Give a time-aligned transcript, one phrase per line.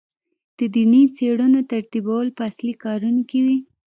[0.57, 3.57] د دیني څېړنو ترتیبول په اصلي کارونو کې وي.